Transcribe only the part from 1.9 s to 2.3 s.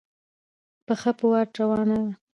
ده.